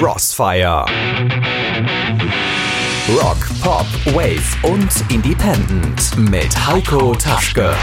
[0.00, 0.86] Crossfire.
[3.10, 7.74] Rock, Pop, Wave und Independent mit Heiko Taschke.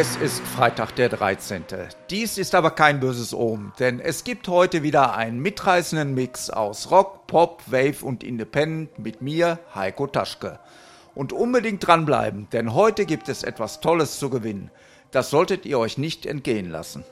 [0.00, 1.62] Es ist Freitag der 13.
[2.08, 6.90] Dies ist aber kein böses Omen, denn es gibt heute wieder einen mitreißenden Mix aus
[6.90, 10.58] Rock, Pop, Wave und Independent mit mir, Heiko Taschke.
[11.14, 14.70] Und unbedingt dranbleiben, denn heute gibt es etwas Tolles zu gewinnen.
[15.10, 17.04] Das solltet ihr euch nicht entgehen lassen.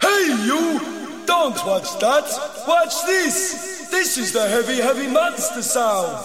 [0.00, 0.80] Hey you!
[1.26, 2.24] Don't watch that!
[2.68, 3.88] Watch this!
[3.90, 6.16] This is the heavy, heavy monster sound!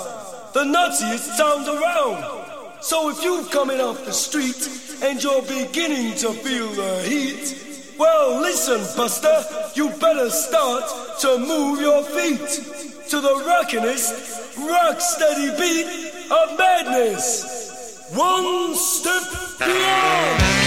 [0.53, 2.42] The nuttiest sound around!
[2.83, 4.67] So if you've coming off the street
[5.01, 9.41] and you're beginning to feel the heat, well listen, Buster,
[9.73, 10.83] you better start
[11.21, 12.45] to move your feet
[13.09, 18.05] to the rockinest, rock steady beat of madness.
[18.13, 19.23] One step
[19.59, 20.62] beyond.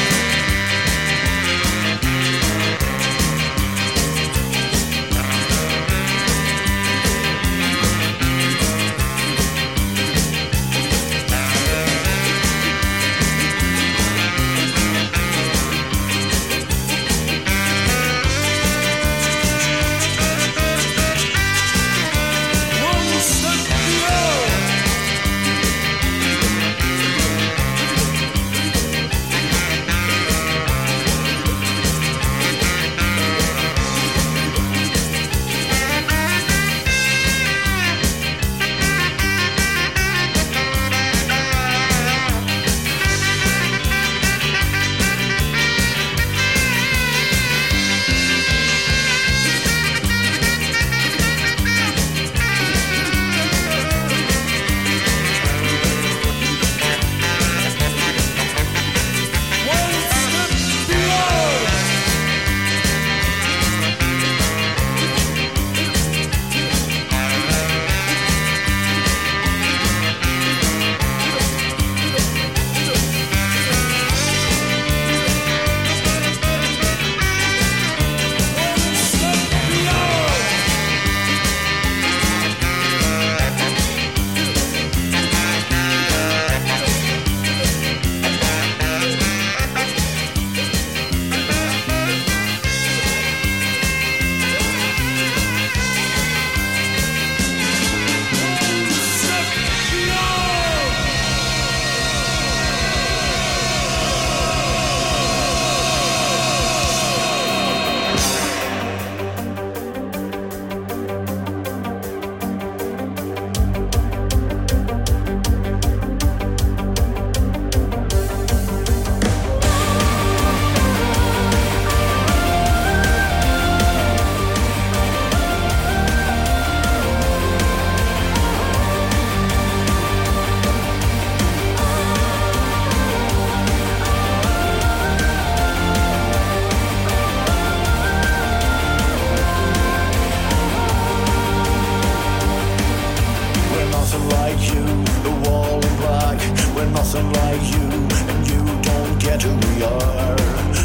[147.58, 150.36] And you don't get who we are,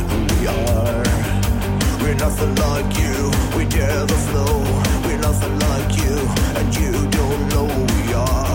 [0.09, 1.03] who we are.
[2.01, 4.53] We're nothing like you, we dare the flow.
[5.05, 6.15] We're nothing like you,
[6.59, 8.50] and you don't know who we are,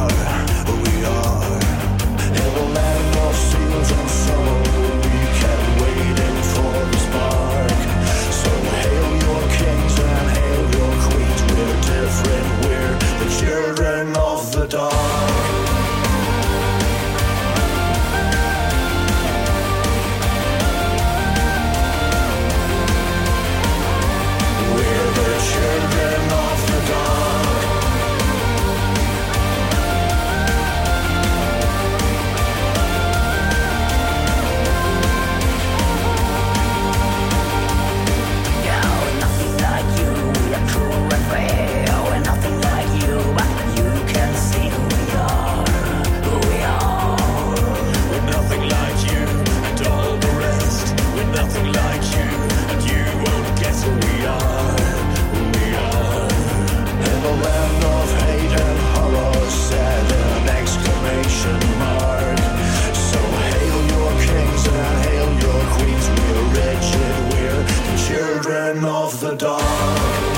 [68.47, 70.36] children of the dark.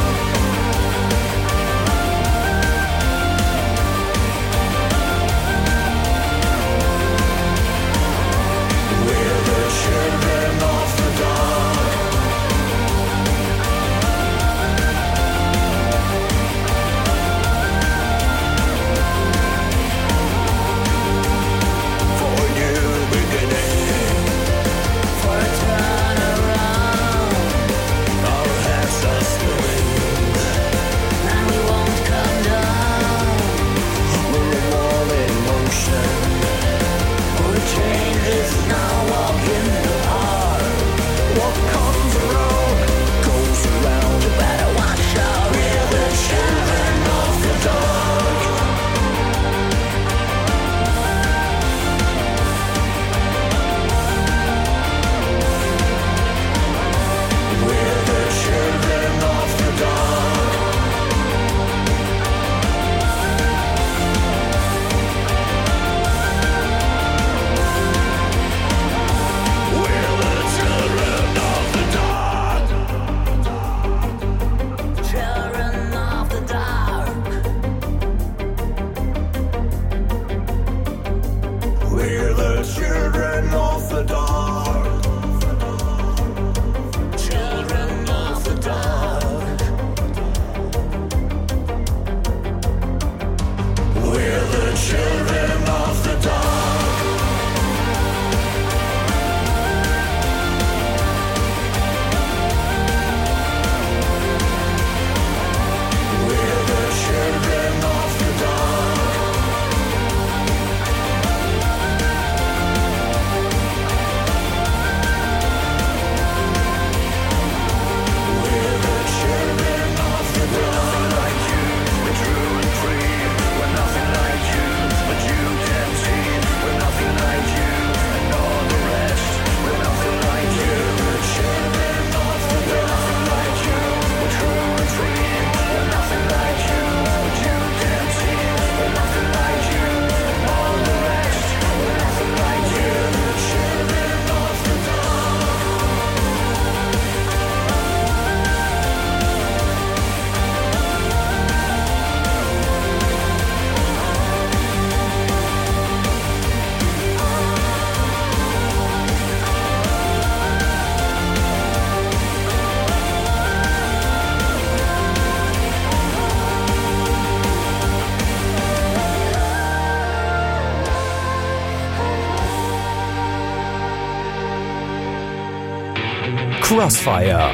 [176.88, 177.50] Crossfire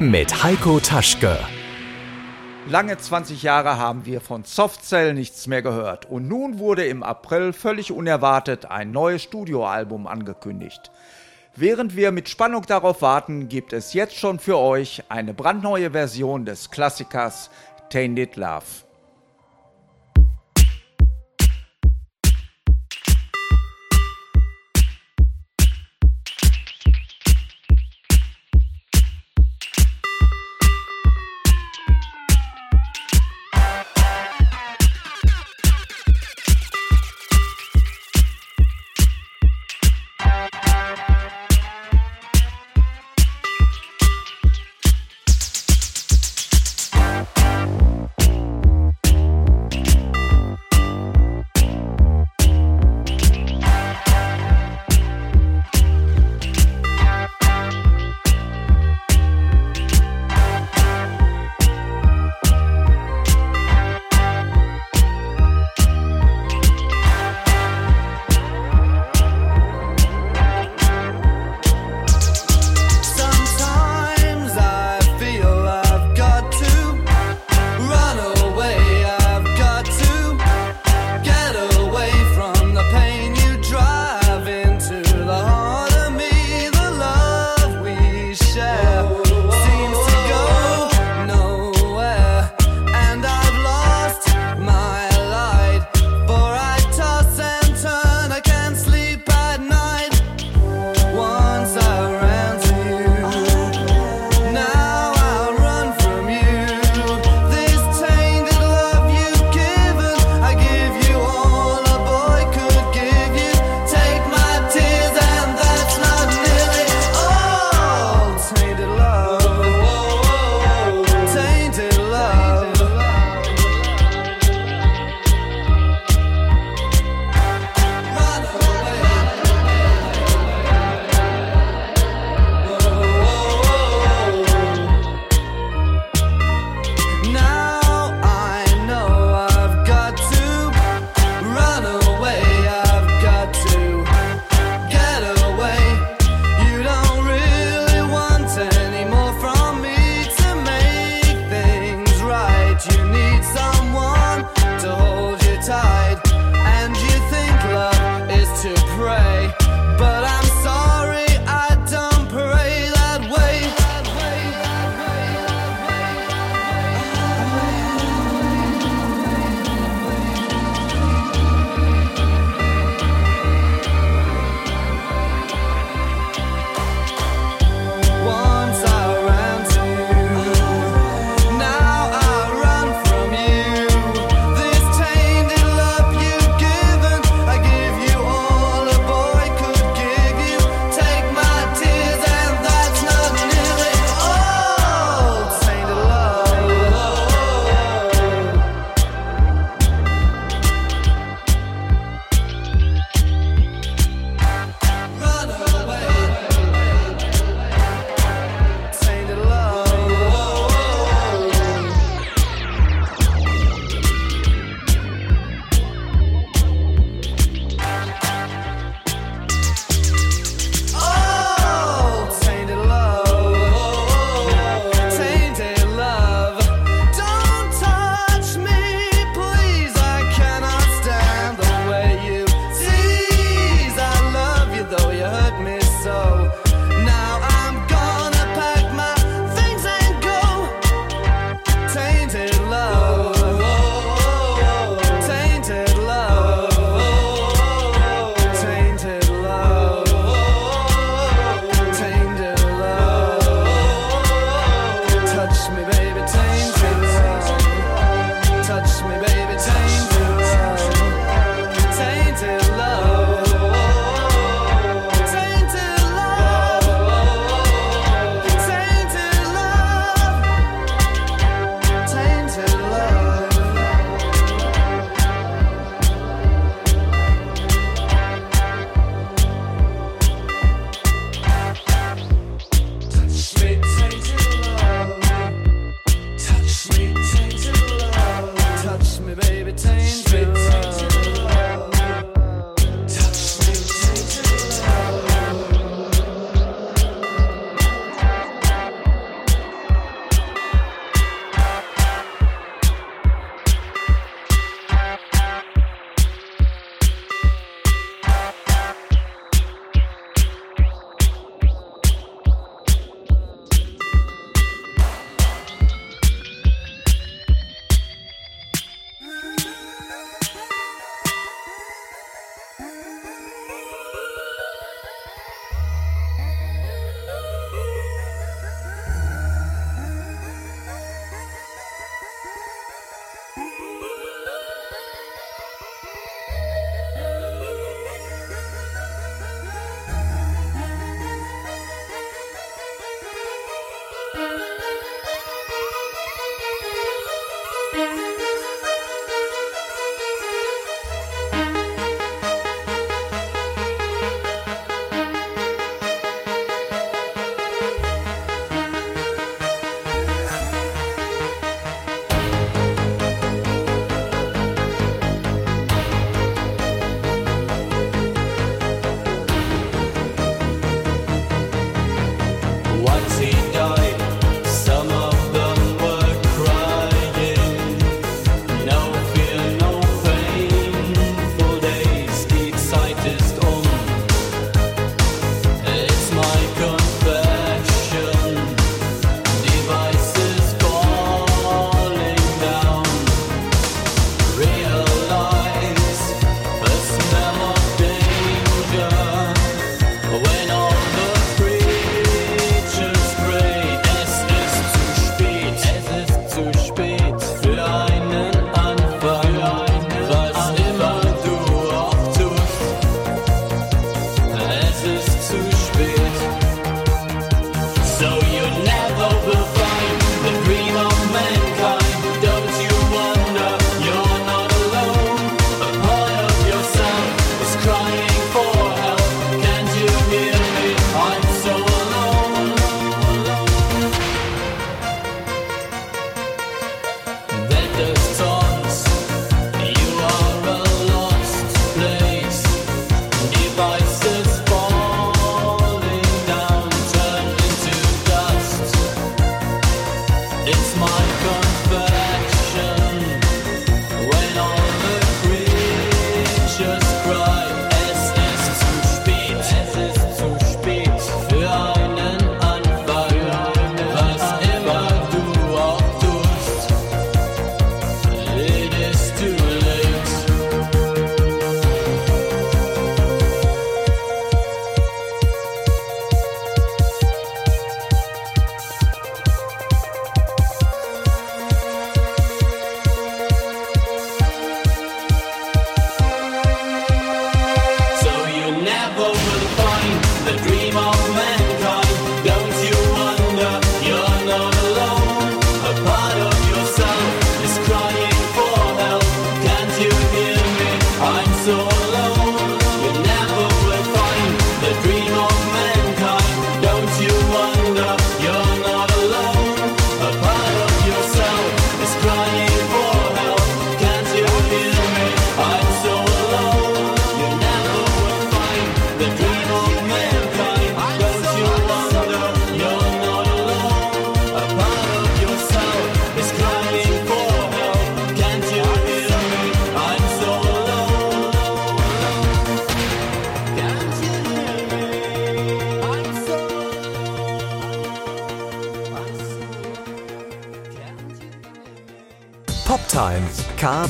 [0.00, 1.38] mit Heiko Taschke.
[2.68, 7.54] Lange 20 Jahre haben wir von Softcell nichts mehr gehört und nun wurde im April
[7.54, 10.90] völlig unerwartet ein neues Studioalbum angekündigt.
[11.54, 16.44] Während wir mit Spannung darauf warten, gibt es jetzt schon für euch eine brandneue Version
[16.44, 17.48] des Klassikers
[17.88, 18.85] Tainted Love.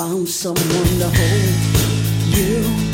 [0.00, 2.89] found someone to hold you.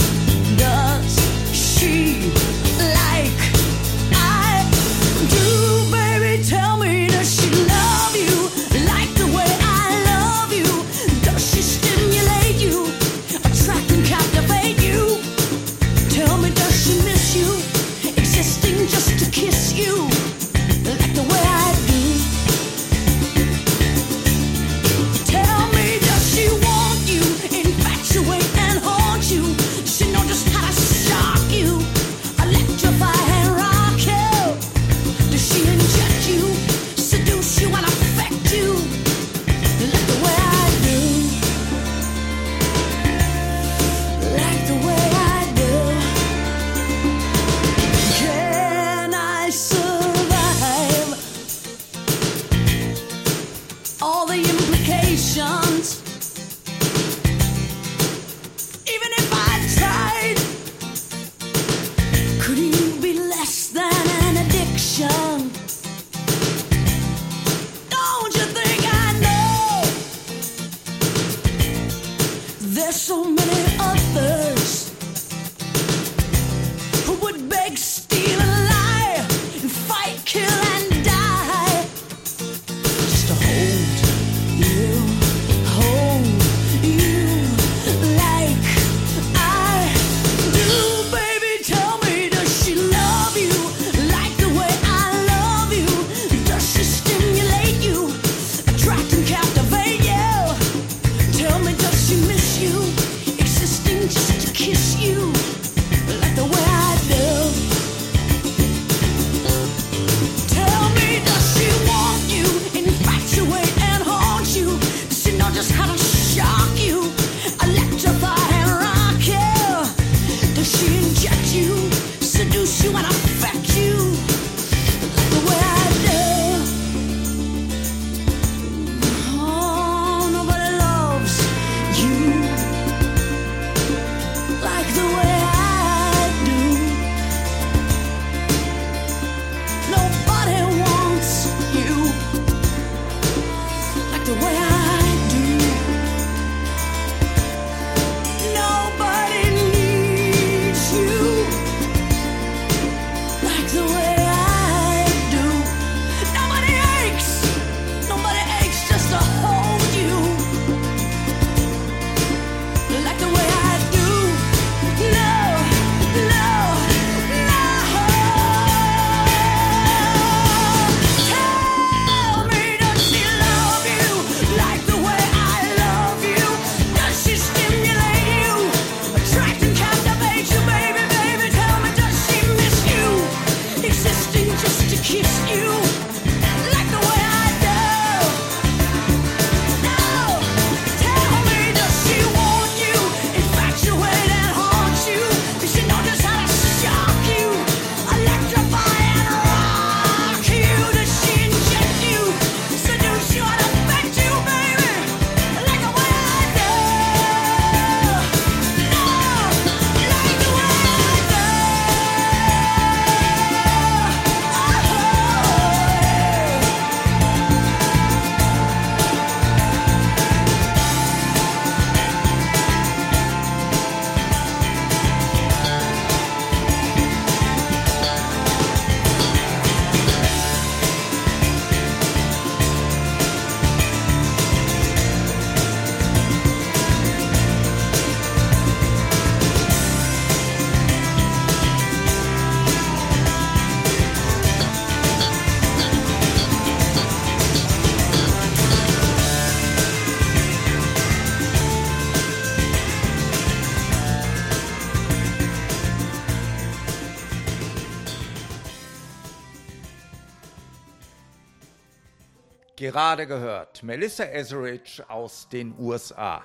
[263.16, 266.42] gerade gehört, Melissa Etheridge aus den USA.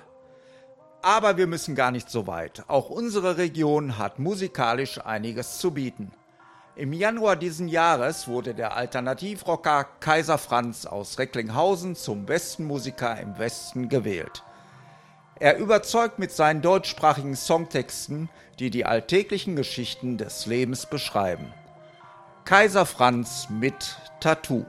[1.02, 2.64] Aber wir müssen gar nicht so weit.
[2.66, 6.12] Auch unsere Region hat musikalisch einiges zu bieten.
[6.74, 13.38] Im Januar diesen Jahres wurde der Alternativrocker Kaiser Franz aus Recklinghausen zum besten Musiker im
[13.38, 14.42] Westen gewählt.
[15.38, 21.52] Er überzeugt mit seinen deutschsprachigen Songtexten, die die alltäglichen Geschichten des Lebens beschreiben.
[22.46, 24.64] Kaiser Franz mit Tattoo.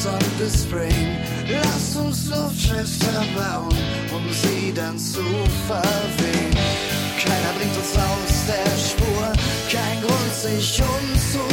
[0.00, 1.16] Schloss und das Spring.
[1.48, 3.76] Lass uns Luftschiffe verbauen,
[4.14, 5.22] um sie dann zu
[5.66, 6.56] verwehen.
[7.22, 9.32] Keiner bringt uns aus der Spur,
[9.70, 11.49] kein Grund sich umzusehen.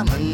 [0.00, 0.29] I'm a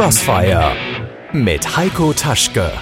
[0.00, 0.74] Crossfire
[1.34, 2.72] mit Heiko Taschke.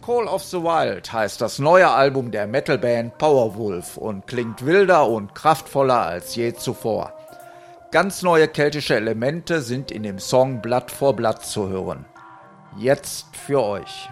[0.00, 5.34] Call of the Wild heißt das neue Album der Metalband Powerwolf und klingt wilder und
[5.34, 7.12] kraftvoller als je zuvor.
[7.90, 12.06] Ganz neue keltische Elemente sind in dem Song Blatt vor Blatt zu hören.
[12.78, 14.08] Jetzt für euch.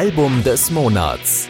[0.00, 1.46] Album des Monats.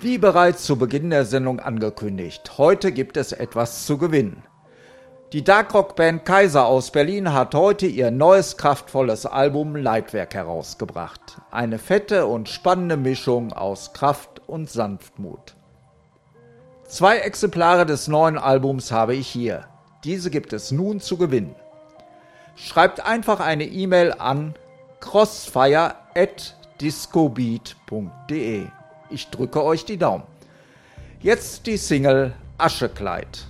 [0.00, 4.42] Wie bereits zu Beginn der Sendung angekündigt, heute gibt es etwas zu gewinnen.
[5.32, 11.40] Die Darkrock-Band Kaiser aus Berlin hat heute ihr neues kraftvolles Album Leitwerk herausgebracht.
[11.52, 15.54] Eine fette und spannende Mischung aus Kraft und Sanftmut.
[16.88, 19.68] Zwei Exemplare des neuen Albums habe ich hier.
[20.02, 21.54] Diese gibt es nun zu gewinnen.
[22.56, 24.56] Schreibt einfach eine E-Mail an
[24.98, 25.94] crossfire
[26.80, 28.66] discobeat.de.
[29.10, 30.24] Ich drücke euch die Daumen.
[31.20, 33.46] Jetzt die Single Aschekleid.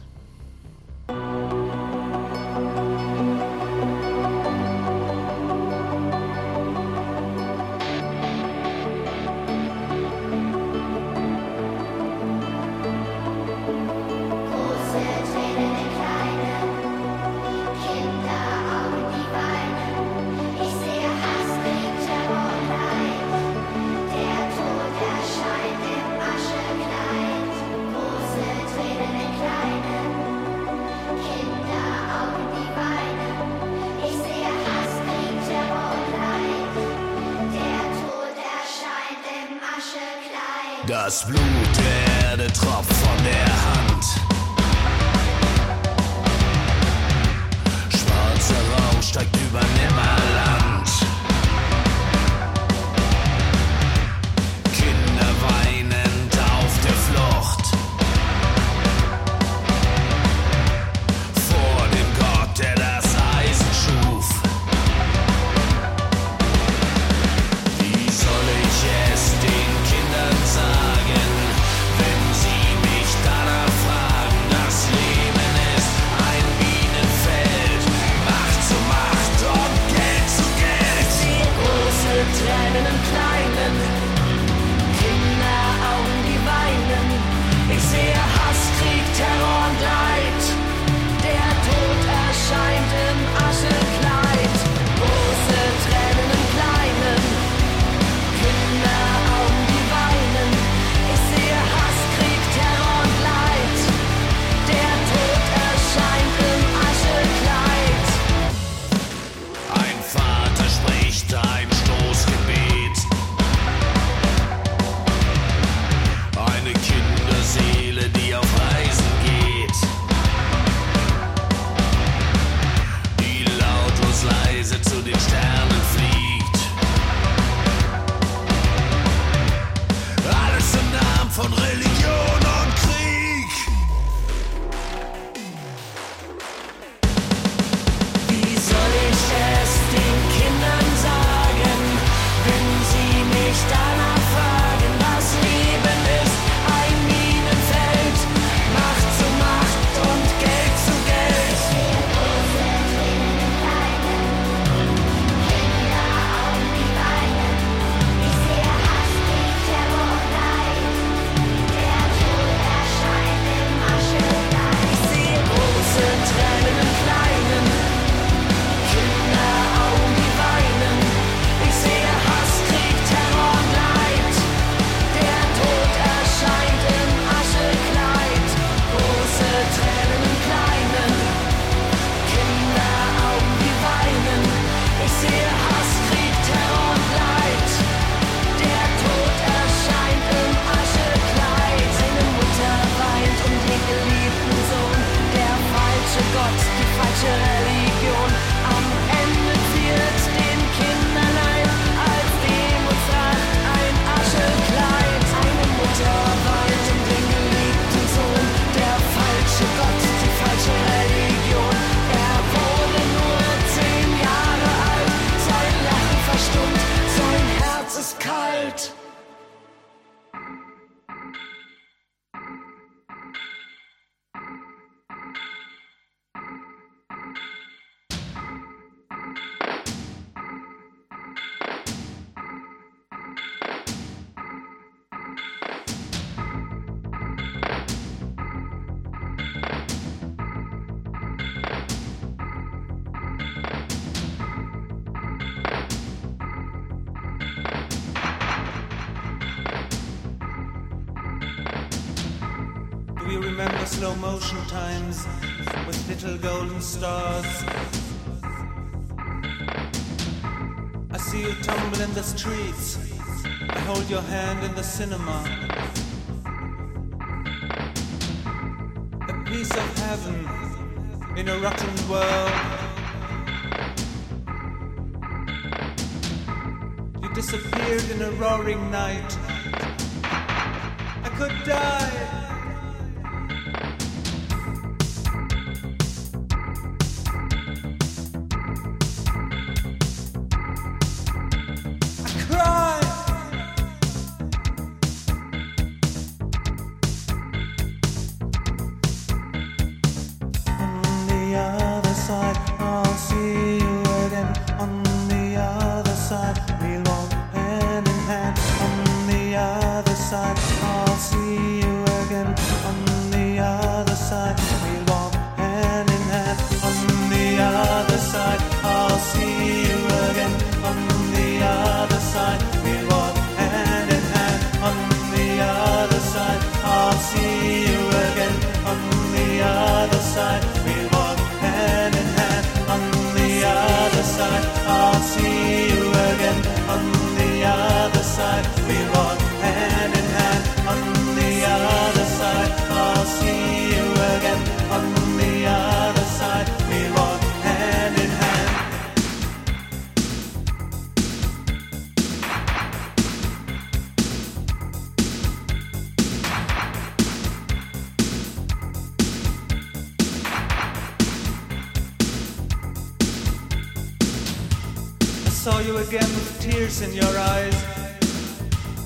[367.03, 367.85] in your eyes.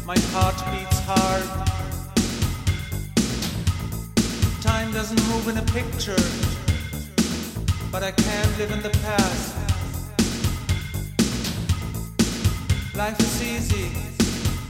[0.07, 1.45] My heart beats hard.
[4.63, 6.23] Time doesn't move in a picture,
[7.91, 9.57] but I can't live in the past.
[12.97, 13.91] Life is easy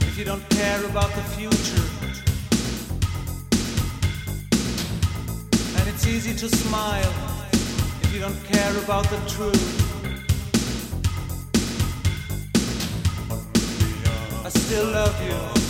[0.07, 1.87] if you don't care about the future.
[5.77, 7.13] And it's easy to smile
[8.01, 9.82] if you don't care about the truth.
[14.73, 15.62] still love you.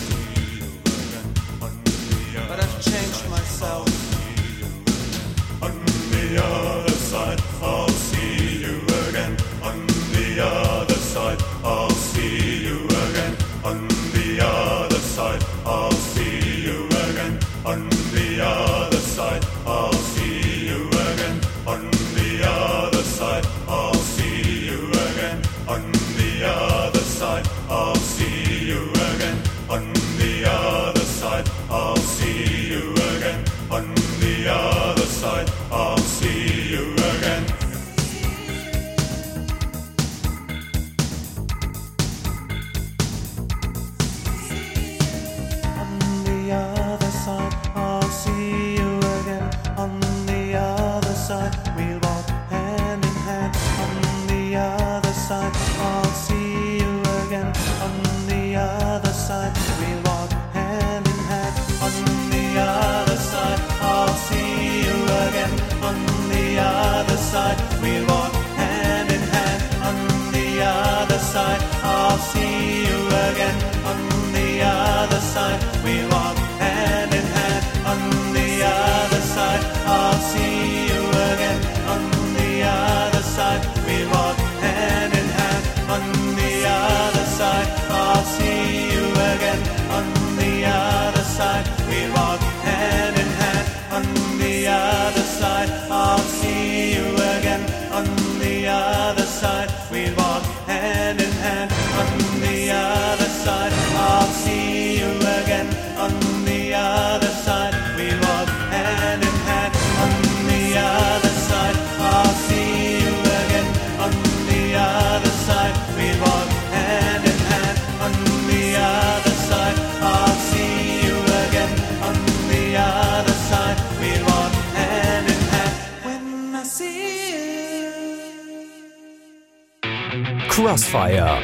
[130.74, 131.40] Crossfire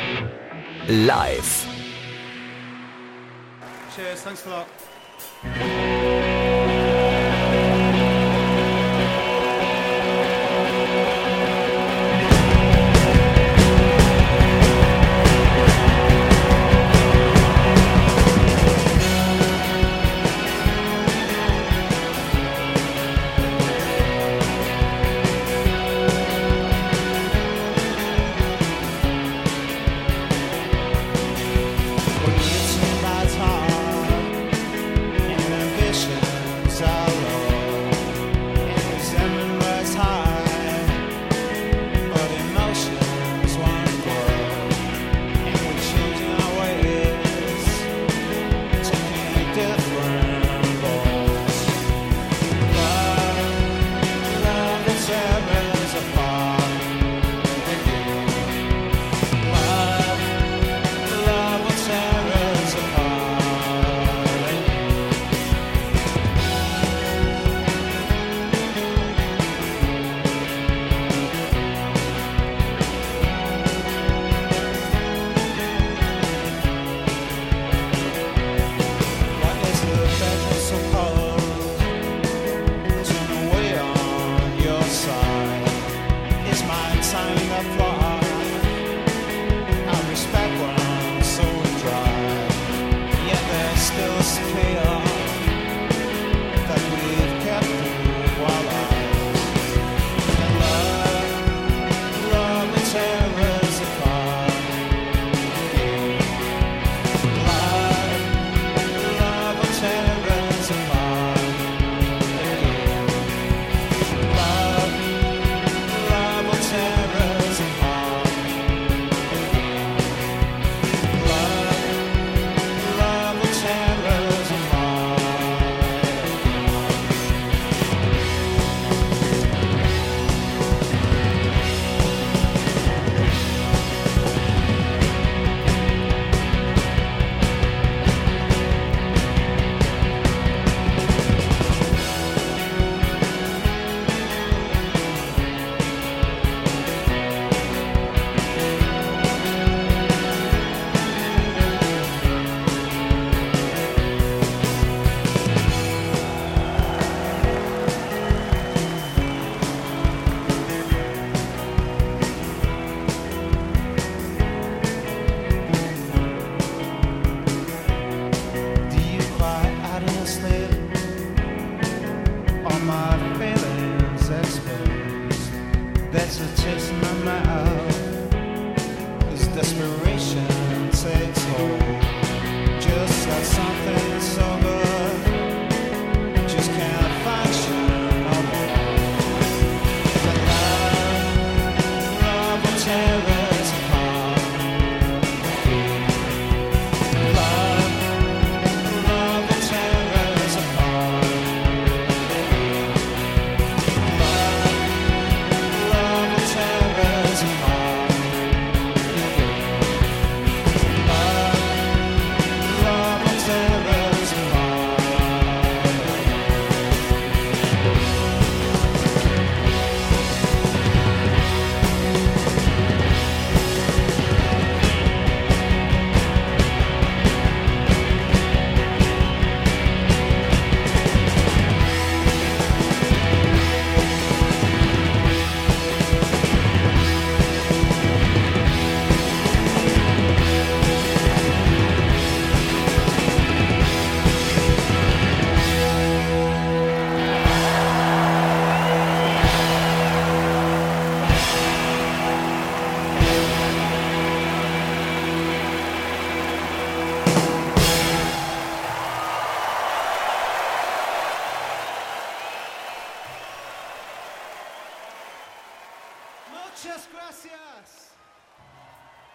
[0.88, 1.68] live.
[3.96, 4.66] Cheers, thanks for
[5.44, 6.19] that.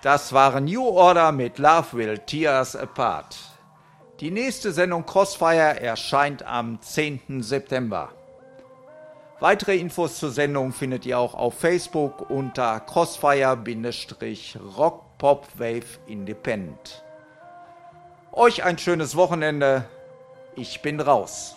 [0.05, 3.39] Das waren New Order mit Love Will Tear Us Apart.
[4.21, 7.43] Die nächste Sendung Crossfire erscheint am 10.
[7.43, 8.13] September.
[9.41, 17.03] Weitere Infos zur Sendung findet ihr auch auf Facebook unter Crossfire-Rock Pop Wave Independent.
[18.31, 19.87] Euch ein schönes Wochenende.
[20.55, 21.57] Ich bin raus.